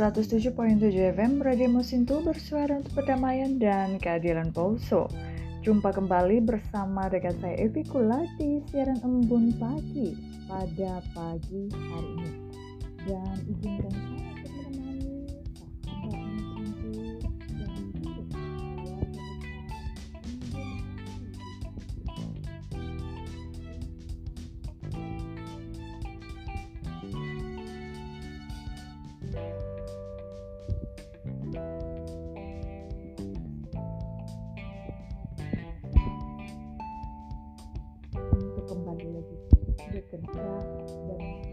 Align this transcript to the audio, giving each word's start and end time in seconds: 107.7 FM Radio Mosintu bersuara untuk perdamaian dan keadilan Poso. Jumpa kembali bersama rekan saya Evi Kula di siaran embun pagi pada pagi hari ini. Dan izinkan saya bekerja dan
107.7 0.00 1.12
FM 1.12 1.44
Radio 1.44 1.68
Mosintu 1.68 2.24
bersuara 2.24 2.80
untuk 2.80 3.04
perdamaian 3.04 3.60
dan 3.60 4.00
keadilan 4.00 4.48
Poso. 4.48 5.12
Jumpa 5.60 5.92
kembali 5.92 6.40
bersama 6.40 7.12
rekan 7.12 7.36
saya 7.36 7.60
Evi 7.60 7.84
Kula 7.84 8.24
di 8.40 8.64
siaran 8.72 8.96
embun 9.04 9.52
pagi 9.60 10.16
pada 10.48 11.04
pagi 11.12 11.68
hari 11.68 12.12
ini. 12.16 12.32
Dan 13.04 13.36
izinkan 13.44 13.92
saya 13.92 14.39
bekerja 39.90 40.46
dan 41.08 41.49